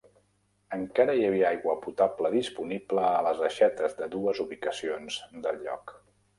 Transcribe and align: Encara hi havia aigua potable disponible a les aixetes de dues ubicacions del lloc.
Encara 0.77 1.13
hi 1.19 1.25
havia 1.27 1.47
aigua 1.55 1.75
potable 1.83 2.33
disponible 2.37 3.05
a 3.11 3.21
les 3.29 3.45
aixetes 3.51 3.97
de 4.03 4.11
dues 4.17 4.45
ubicacions 4.49 5.23
del 5.47 5.65
lloc. 5.69 5.99